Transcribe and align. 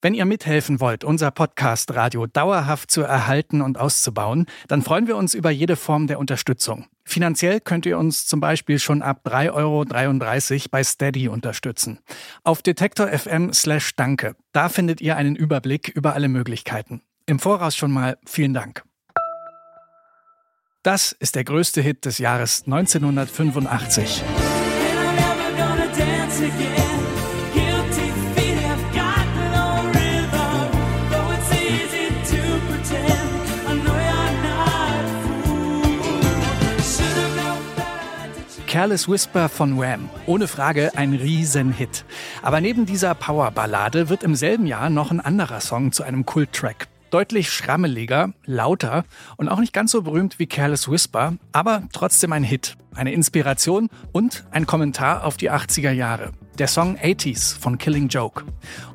Wenn 0.00 0.14
ihr 0.14 0.26
mithelfen 0.26 0.78
wollt, 0.78 1.02
unser 1.02 1.32
Podcast 1.32 1.92
Radio 1.92 2.28
dauerhaft 2.28 2.88
zu 2.88 3.02
erhalten 3.02 3.60
und 3.60 3.78
auszubauen, 3.78 4.46
dann 4.68 4.82
freuen 4.82 5.08
wir 5.08 5.16
uns 5.16 5.34
über 5.34 5.50
jede 5.50 5.74
Form 5.74 6.06
der 6.06 6.20
Unterstützung. 6.20 6.86
Finanziell 7.04 7.60
könnt 7.60 7.84
ihr 7.84 7.98
uns 7.98 8.24
zum 8.24 8.38
Beispiel 8.38 8.78
schon 8.78 9.02
ab 9.02 9.22
3,33 9.26 9.52
Euro 9.54 10.68
bei 10.70 10.84
Steady 10.84 11.26
unterstützen. 11.26 11.98
Auf 12.44 12.62
Detektor 12.62 13.08
FM 13.08 13.52
slash 13.52 13.96
Danke. 13.96 14.36
Da 14.52 14.68
findet 14.68 15.00
ihr 15.00 15.16
einen 15.16 15.34
Überblick 15.34 15.88
über 15.88 16.14
alle 16.14 16.28
Möglichkeiten. 16.28 17.02
Im 17.26 17.40
Voraus 17.40 17.74
schon 17.74 17.90
mal 17.90 18.18
vielen 18.24 18.54
Dank. 18.54 18.84
Das 20.84 21.10
ist 21.10 21.34
der 21.34 21.42
größte 21.42 21.80
Hit 21.80 22.04
des 22.04 22.18
Jahres 22.18 22.62
1985. 22.66 24.22
Careless 38.78 39.08
Whisper 39.08 39.48
von 39.48 39.76
Wham. 39.76 40.08
Ohne 40.26 40.46
Frage 40.46 40.92
ein 40.94 41.12
Riesenhit. 41.12 42.04
Aber 42.42 42.60
neben 42.60 42.86
dieser 42.86 43.12
Powerballade 43.16 44.08
wird 44.08 44.22
im 44.22 44.36
selben 44.36 44.68
Jahr 44.68 44.88
noch 44.88 45.10
ein 45.10 45.18
anderer 45.18 45.60
Song 45.60 45.90
zu 45.90 46.04
einem 46.04 46.24
Kulttrack. 46.24 46.86
Deutlich 47.10 47.50
schrammeliger, 47.50 48.32
lauter 48.44 49.04
und 49.36 49.48
auch 49.48 49.58
nicht 49.58 49.72
ganz 49.72 49.90
so 49.90 50.02
berühmt 50.02 50.38
wie 50.38 50.46
Careless 50.46 50.88
Whisper, 50.88 51.34
aber 51.50 51.88
trotzdem 51.92 52.32
ein 52.32 52.44
Hit, 52.44 52.76
eine 52.94 53.12
Inspiration 53.12 53.88
und 54.12 54.46
ein 54.52 54.64
Kommentar 54.64 55.24
auf 55.24 55.36
die 55.36 55.50
80er 55.50 55.90
Jahre. 55.90 56.30
Der 56.58 56.66
Song 56.66 56.96
80s 56.96 57.56
von 57.56 57.78
Killing 57.78 58.08
Joke. 58.08 58.44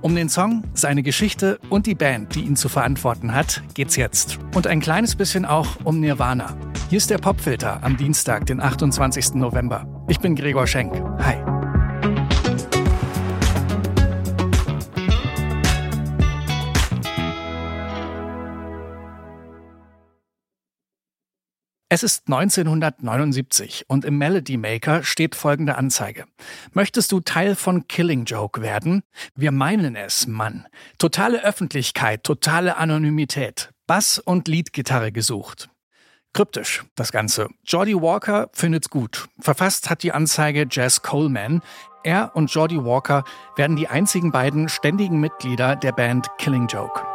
Um 0.02 0.16
den 0.16 0.28
Song, 0.28 0.64
seine 0.74 1.02
Geschichte 1.02 1.60
und 1.70 1.86
die 1.86 1.96
Band, 1.96 2.36
die 2.36 2.42
ihn 2.42 2.58
zu 2.58 2.68
verantworten 2.68 3.34
hat, 3.34 3.64
geht's 3.74 3.96
jetzt. 3.96 4.38
Und 4.54 4.68
ein 4.68 4.82
kleines 4.82 5.16
bisschen 5.16 5.46
auch 5.46 5.78
um 5.86 6.02
Nirvana. 6.02 6.58
Hier 6.90 6.98
ist 6.98 7.10
der 7.10 7.20
Popfilter 7.20 7.82
am 7.82 7.96
Dienstag, 7.96 8.46
den 8.48 8.60
28. 8.60 9.36
November. 9.36 9.88
Ich 10.10 10.20
bin 10.20 10.36
Gregor 10.36 10.68
Schenk. 10.68 10.94
Hi. 11.20 11.53
Es 21.94 22.02
ist 22.02 22.24
1979 22.26 23.86
und 23.88 24.04
im 24.04 24.18
Melody 24.18 24.58
Maker 24.58 25.04
steht 25.04 25.36
folgende 25.36 25.76
Anzeige. 25.76 26.26
Möchtest 26.72 27.12
du 27.12 27.20
Teil 27.20 27.54
von 27.56 27.88
Killing 27.88 28.26
Joke 28.26 28.64
werden? 28.64 29.04
Wir 29.36 29.52
meinen 29.52 29.96
es, 29.96 30.26
Mann. 30.26 30.66
Totale 30.98 31.44
Öffentlichkeit, 31.44 32.24
totale 32.24 32.78
Anonymität. 32.78 33.70
Bass 33.86 34.18
und 34.18 34.48
Leadgitarre 34.48 35.12
gesucht. 35.12 35.70
Kryptisch, 36.34 36.84
das 36.96 37.12
Ganze. 37.12 37.50
Jordi 37.64 37.94
Walker 37.94 38.50
findet's 38.54 38.90
gut. 38.90 39.28
Verfasst 39.40 39.92
hat 39.92 40.02
die 40.02 40.14
Anzeige 40.14 40.66
Jazz 40.68 41.04
Coleman. 41.04 41.62
Er 42.04 42.36
und 42.36 42.52
Jordi 42.52 42.84
Walker 42.84 43.24
werden 43.56 43.76
die 43.76 43.88
einzigen 43.88 44.32
beiden 44.32 44.68
ständigen 44.68 45.20
Mitglieder 45.20 45.76
der 45.76 45.92
Band 45.92 46.28
Killing 46.40 46.66
Joke. 46.66 47.13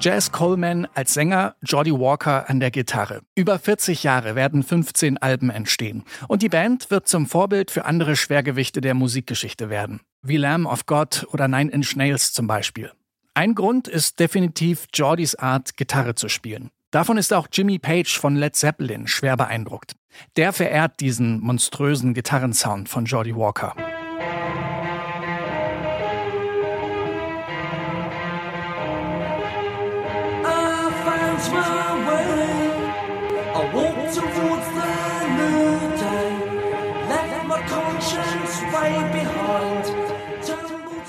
Jazz 0.00 0.30
Coleman 0.30 0.86
als 0.94 1.12
Sänger, 1.12 1.56
Jody 1.60 1.90
Walker 1.90 2.48
an 2.48 2.60
der 2.60 2.70
Gitarre. 2.70 3.22
Über 3.34 3.58
40 3.58 4.04
Jahre 4.04 4.36
werden 4.36 4.62
15 4.62 5.18
Alben 5.18 5.50
entstehen. 5.50 6.04
Und 6.28 6.42
die 6.42 6.48
Band 6.48 6.92
wird 6.92 7.08
zum 7.08 7.26
Vorbild 7.26 7.72
für 7.72 7.84
andere 7.84 8.14
Schwergewichte 8.14 8.80
der 8.80 8.94
Musikgeschichte 8.94 9.70
werden. 9.70 10.00
Wie 10.22 10.36
Lamb 10.36 10.70
of 10.70 10.86
God 10.86 11.26
oder 11.32 11.48
Nine 11.48 11.72
Inch 11.72 11.96
Nails 11.96 12.32
zum 12.32 12.46
Beispiel. 12.46 12.92
Ein 13.34 13.56
Grund 13.56 13.88
ist 13.88 14.20
definitiv 14.20 14.86
Jordys 14.94 15.34
Art, 15.34 15.76
Gitarre 15.76 16.14
zu 16.14 16.28
spielen. 16.28 16.70
Davon 16.92 17.18
ist 17.18 17.32
auch 17.32 17.48
Jimmy 17.52 17.80
Page 17.80 18.18
von 18.18 18.36
Led 18.36 18.54
Zeppelin 18.54 19.08
schwer 19.08 19.36
beeindruckt. 19.36 19.96
Der 20.36 20.52
verehrt 20.52 21.00
diesen 21.00 21.40
monströsen 21.40 22.14
Gitarrensound 22.14 22.88
von 22.88 23.04
Jody 23.04 23.34
Walker. 23.34 23.74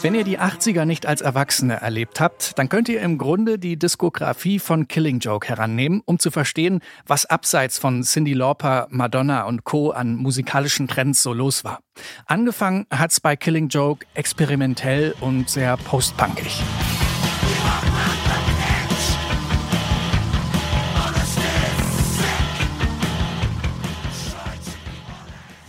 Wenn 0.02 0.16
ihr 0.16 0.24
die 0.24 0.40
80er 0.40 0.86
nicht 0.86 1.06
als 1.06 1.20
Erwachsene 1.20 1.76
erlebt 1.82 2.22
habt, 2.22 2.58
dann 2.58 2.70
könnt 2.70 2.88
ihr 2.88 3.02
im 3.02 3.18
Grunde 3.18 3.60
die 3.60 3.78
Diskografie 3.78 4.58
von 4.58 4.88
Killing 4.88 5.20
Joke 5.20 5.50
herannehmen, 5.50 6.02
um 6.06 6.20
zu 6.20 6.32
verstehen, 6.32 6.80
was 7.06 7.26
abseits 7.26 7.78
von 7.78 8.04
Cindy 8.04 8.34
Lauper, 8.34 8.88
Madonna 8.92 9.44
und 9.44 9.66
Co. 9.66 9.92
an 9.92 10.16
musikalischen 10.16 10.88
Trends 10.88 11.22
so 11.22 11.34
los 11.34 11.66
war. 11.66 11.80
Angefangen 12.26 12.86
hat's 12.90 13.20
bei 13.20 13.36
Killing 13.36 13.68
Joke 13.68 14.06
experimentell 14.14 15.16
und 15.20 15.50
sehr 15.50 15.76
postpunkig. 15.76 16.64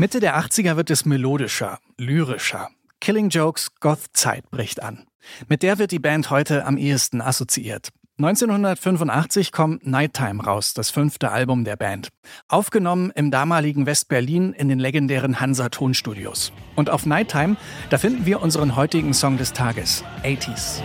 Mitte 0.01 0.19
der 0.19 0.39
80er 0.39 0.77
wird 0.77 0.89
es 0.89 1.05
melodischer, 1.05 1.79
lyrischer. 1.99 2.71
Killing 3.03 3.29
Jokes 3.29 3.75
Goth-Zeit 3.81 4.51
bricht 4.51 4.83
an. 4.83 5.05
Mit 5.47 5.63
der 5.63 5.79
wird 5.79 5.91
die 5.91 5.99
Band 5.99 6.31
heute 6.31 6.65
am 6.65 6.79
ehesten 6.79 7.21
assoziiert. 7.21 7.91
1985 8.17 9.53
kommt 9.53 9.87
Nighttime 9.87 10.43
raus, 10.43 10.73
das 10.73 10.89
fünfte 10.89 11.31
Album 11.31 11.65
der 11.65 11.77
Band. 11.77 12.09
Aufgenommen 12.49 13.13
im 13.15 13.31
damaligen 13.31 13.85
West-Berlin 13.85 14.55
in 14.55 14.71
den 14.71 14.79
legendären 14.79 15.39
Hansa 15.39 15.69
Tonstudios. 15.69 16.51
Und 16.77 16.89
auf 16.89 17.05
Nighttime, 17.05 17.59
da 17.91 17.99
finden 17.99 18.25
wir 18.25 18.41
unseren 18.41 18.77
heutigen 18.77 19.13
Song 19.13 19.37
des 19.37 19.53
Tages, 19.53 20.03
80s. 20.25 20.81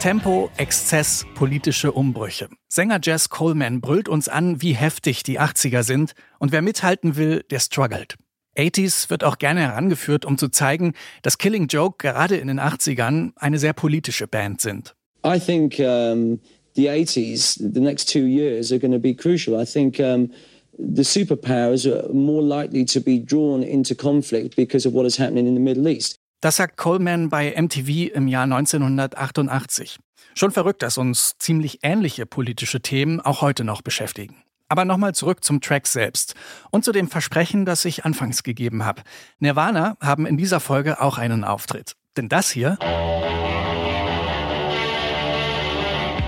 Tempo, 0.00 0.48
Exzess, 0.56 1.26
politische 1.34 1.92
Umbrüche. 1.92 2.48
Sänger 2.70 3.00
Jazz 3.02 3.28
Coleman 3.28 3.82
brüllt 3.82 4.08
uns 4.08 4.28
an, 4.28 4.62
wie 4.62 4.72
heftig 4.72 5.24
die 5.24 5.38
80er 5.38 5.82
sind 5.82 6.14
und 6.38 6.52
wer 6.52 6.62
mithalten 6.62 7.16
will, 7.16 7.44
der 7.50 7.60
struggelt. 7.60 8.16
80s 8.56 9.10
wird 9.10 9.24
auch 9.24 9.36
gerne 9.36 9.60
herangeführt, 9.60 10.24
um 10.24 10.38
zu 10.38 10.48
zeigen, 10.48 10.94
dass 11.20 11.36
Killing 11.36 11.66
Joke 11.66 11.96
gerade 11.98 12.38
in 12.38 12.48
den 12.48 12.58
80ern 12.58 13.32
eine 13.36 13.58
sehr 13.58 13.74
politische 13.74 14.26
Band 14.26 14.62
sind. 14.62 14.94
I 15.22 15.38
think 15.38 15.78
um, 15.78 16.40
the 16.76 16.88
80s, 16.88 17.58
the 17.58 17.80
next 17.80 18.10
two 18.10 18.24
years 18.24 18.72
are 18.72 18.80
going 18.80 18.94
to 18.94 18.98
be 18.98 19.14
crucial. 19.14 19.60
I 19.60 19.66
think 19.66 20.00
um, 20.00 20.30
the 20.78 21.02
superpowers 21.02 21.84
are 21.84 22.10
more 22.10 22.42
likely 22.42 22.86
to 22.86 23.02
be 23.02 23.22
drawn 23.22 23.62
into 23.62 23.94
conflict 23.94 24.56
because 24.56 24.88
of 24.88 24.94
what 24.94 25.04
is 25.04 25.18
happening 25.18 25.46
in 25.46 25.52
the 25.52 25.60
Middle 25.60 25.88
East. 25.88 26.16
Das 26.40 26.56
sagt 26.56 26.78
Coleman 26.78 27.28
bei 27.28 27.54
MTV 27.54 28.14
im 28.14 28.26
Jahr 28.26 28.44
1988. 28.44 29.98
Schon 30.34 30.50
verrückt, 30.50 30.80
dass 30.80 30.96
uns 30.96 31.36
ziemlich 31.38 31.80
ähnliche 31.82 32.24
politische 32.24 32.80
Themen 32.80 33.20
auch 33.20 33.42
heute 33.42 33.62
noch 33.62 33.82
beschäftigen. 33.82 34.36
Aber 34.66 34.86
nochmal 34.86 35.14
zurück 35.14 35.44
zum 35.44 35.60
Track 35.60 35.86
selbst 35.86 36.34
und 36.70 36.82
zu 36.82 36.92
dem 36.92 37.08
Versprechen, 37.08 37.66
das 37.66 37.84
ich 37.84 38.06
anfangs 38.06 38.42
gegeben 38.42 38.86
habe. 38.86 39.02
Nirvana 39.38 39.98
haben 40.00 40.24
in 40.24 40.38
dieser 40.38 40.60
Folge 40.60 41.02
auch 41.02 41.18
einen 41.18 41.44
Auftritt. 41.44 41.96
Denn 42.16 42.30
das 42.30 42.50
hier 42.50 42.78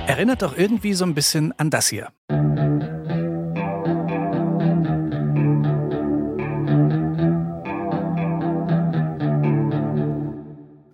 erinnert 0.07 0.43
doch 0.43 0.59
irgendwie 0.59 0.93
so 0.93 1.07
ein 1.07 1.15
bisschen 1.15 1.59
an 1.59 1.71
das 1.71 1.89
hier. 1.89 2.09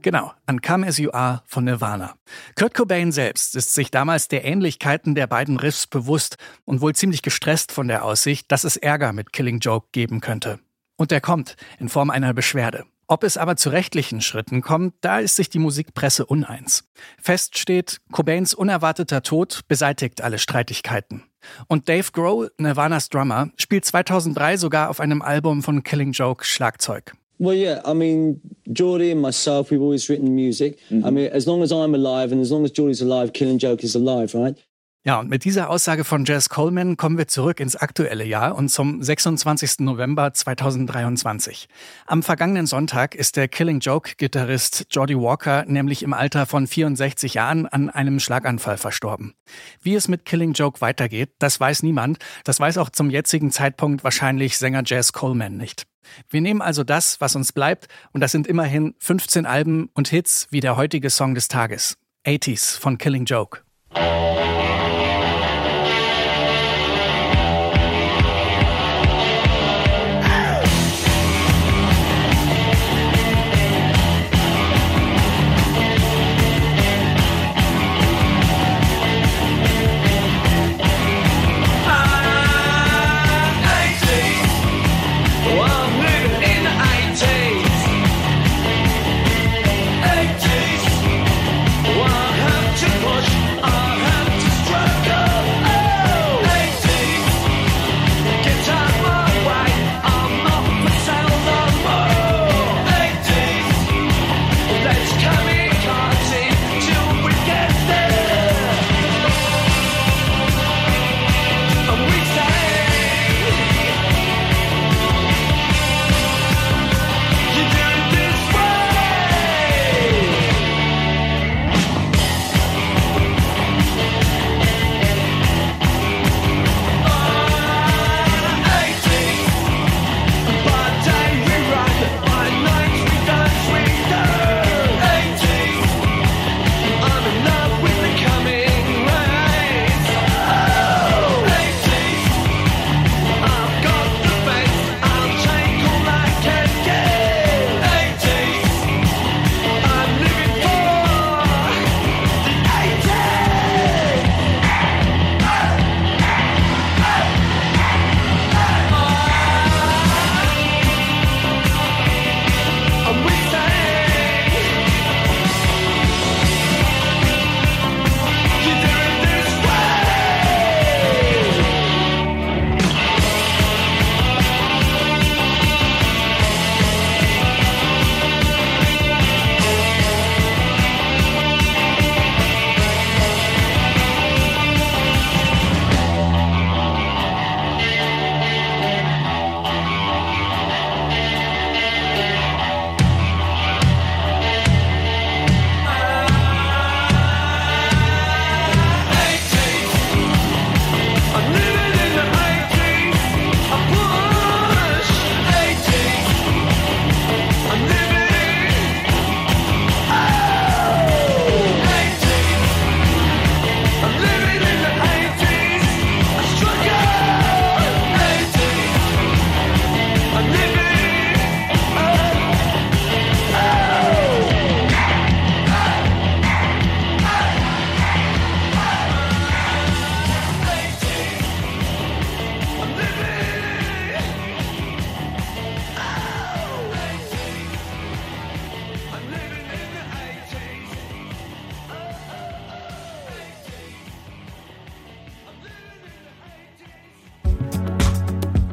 Genau, 0.08 0.32
an 0.46 0.62
Come 0.62 0.86
As 0.86 0.96
You 0.96 1.10
Are 1.12 1.42
von 1.44 1.64
Nirvana. 1.64 2.14
Kurt 2.58 2.72
Cobain 2.72 3.12
selbst 3.12 3.54
ist 3.54 3.74
sich 3.74 3.90
damals 3.90 4.26
der 4.26 4.42
Ähnlichkeiten 4.42 5.14
der 5.14 5.26
beiden 5.26 5.58
Riffs 5.58 5.86
bewusst 5.86 6.38
und 6.64 6.80
wohl 6.80 6.94
ziemlich 6.94 7.20
gestresst 7.20 7.72
von 7.72 7.88
der 7.88 8.06
Aussicht, 8.06 8.50
dass 8.50 8.64
es 8.64 8.78
Ärger 8.78 9.12
mit 9.12 9.34
Killing 9.34 9.58
Joke 9.58 9.88
geben 9.92 10.22
könnte. 10.22 10.60
Und 10.96 11.10
der 11.10 11.20
kommt 11.20 11.56
in 11.78 11.90
Form 11.90 12.08
einer 12.08 12.32
Beschwerde. 12.32 12.86
Ob 13.06 13.22
es 13.22 13.36
aber 13.36 13.56
zu 13.56 13.68
rechtlichen 13.68 14.22
Schritten 14.22 14.62
kommt, 14.62 14.94
da 15.02 15.18
ist 15.18 15.36
sich 15.36 15.50
die 15.50 15.58
Musikpresse 15.58 16.24
uneins. 16.24 16.88
Fest 17.20 17.58
steht, 17.58 18.00
Cobains 18.10 18.54
unerwarteter 18.54 19.22
Tod 19.22 19.60
beseitigt 19.68 20.22
alle 20.22 20.38
Streitigkeiten. 20.38 21.24
Und 21.66 21.90
Dave 21.90 22.12
Grohl, 22.12 22.50
Nirvanas 22.56 23.10
Drummer, 23.10 23.50
spielt 23.58 23.84
2003 23.84 24.56
sogar 24.56 24.88
auf 24.88 25.00
einem 25.00 25.20
Album 25.20 25.62
von 25.62 25.82
Killing 25.82 26.12
Joke 26.12 26.46
Schlagzeug. 26.46 27.12
Well, 27.38 27.54
yeah. 27.54 27.80
I 27.84 27.92
mean, 27.92 28.40
Geordie 28.72 29.12
and 29.12 29.22
myself, 29.22 29.70
we've 29.70 29.80
always 29.80 30.08
written 30.08 30.34
music. 30.34 30.78
Mm 30.90 31.00
-hmm. 31.00 31.08
I 31.08 31.10
mean, 31.10 31.32
as 31.32 31.46
long 31.46 31.62
as 31.62 31.70
I'm 31.70 31.94
alive 31.94 32.32
and 32.34 32.40
as 32.40 32.50
long 32.50 32.64
as 32.64 32.72
Geordie's 32.72 33.02
alive, 33.02 33.32
Killing 33.32 33.58
Joke 33.58 33.84
is 33.86 33.96
alive, 33.96 34.34
right? 34.34 34.56
Ja, 35.04 35.20
und 35.20 35.30
mit 35.30 35.44
dieser 35.44 35.70
Aussage 35.70 36.02
von 36.02 36.24
Jazz 36.24 36.48
Coleman 36.48 36.96
kommen 36.96 37.18
wir 37.18 37.28
zurück 37.28 37.60
ins 37.60 37.76
aktuelle 37.76 38.24
Jahr 38.24 38.56
und 38.56 38.68
zum 38.68 39.00
26. 39.00 39.78
November 39.78 40.34
2023. 40.34 41.68
Am 42.06 42.24
vergangenen 42.24 42.66
Sonntag 42.66 43.14
ist 43.14 43.36
der 43.36 43.46
Killing 43.46 43.78
Joke-Gitarrist 43.78 44.86
Jordi 44.90 45.16
Walker 45.16 45.64
nämlich 45.66 46.02
im 46.02 46.12
Alter 46.12 46.46
von 46.46 46.66
64 46.66 47.34
Jahren 47.34 47.66
an 47.66 47.90
einem 47.90 48.18
Schlaganfall 48.18 48.76
verstorben. 48.76 49.34
Wie 49.80 49.94
es 49.94 50.08
mit 50.08 50.24
Killing 50.24 50.52
Joke 50.52 50.80
weitergeht, 50.80 51.30
das 51.38 51.60
weiß 51.60 51.84
niemand. 51.84 52.18
Das 52.42 52.58
weiß 52.58 52.76
auch 52.78 52.90
zum 52.90 53.08
jetzigen 53.08 53.52
Zeitpunkt 53.52 54.02
wahrscheinlich 54.02 54.58
Sänger 54.58 54.82
Jazz 54.84 55.12
Coleman 55.12 55.56
nicht. 55.56 55.86
Wir 56.28 56.40
nehmen 56.40 56.60
also 56.60 56.82
das, 56.82 57.20
was 57.20 57.36
uns 57.36 57.52
bleibt, 57.52 57.86
und 58.12 58.20
das 58.20 58.32
sind 58.32 58.48
immerhin 58.48 58.94
15 58.98 59.46
Alben 59.46 59.90
und 59.94 60.08
Hits 60.08 60.48
wie 60.50 60.60
der 60.60 60.76
heutige 60.76 61.08
Song 61.08 61.36
des 61.36 61.46
Tages, 61.46 61.96
80s 62.26 62.78
von 62.78 62.98
Killing 62.98 63.26
Joke. 63.26 63.60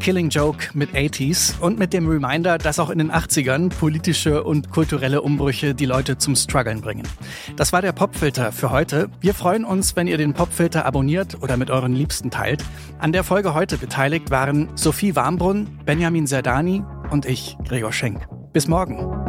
Killing 0.06 0.30
Joke 0.30 0.68
mit 0.76 0.92
80s 0.92 1.60
und 1.60 1.80
mit 1.80 1.92
dem 1.92 2.08
Reminder, 2.08 2.60
dass 2.60 2.78
auch 2.78 2.92
in 2.92 3.00
den 3.00 3.12
80ern 3.12 3.70
politische 3.70 4.44
und 4.44 4.70
kulturelle 4.70 5.24
Umbrüche 5.24 5.74
die 5.74 5.88
Leute 5.88 6.20
zum 6.20 6.36
Struggeln 6.36 6.82
bringen. 6.82 7.08
Das 7.56 7.74
war 7.74 7.82
der 7.82 7.92
Popfilter 7.92 8.52
für 8.52 8.70
heute. 8.70 9.10
Wir 9.20 9.34
freuen 9.34 9.66
uns, 9.66 9.96
wenn 9.96 10.06
ihr 10.06 10.20
den 10.20 10.36
Popfilter 10.36 10.86
abonniert 10.86 11.42
oder 11.42 11.58
mit 11.58 11.72
euren 11.72 11.94
Liebsten 11.94 12.30
teilt. 12.30 12.64
An 13.00 13.14
der 13.14 13.24
Folge 13.24 13.56
heute 13.56 13.80
beteiligt 13.80 14.30
waren 14.30 14.70
Sophie 14.76 15.16
Warmbrunn, 15.16 15.80
Benjamin 15.86 16.28
Serdani 16.28 16.84
und 17.10 17.26
ich, 17.26 17.58
Gregor 17.68 17.92
Schenk. 17.92 18.28
Bis 18.54 18.68
morgen. 18.68 19.25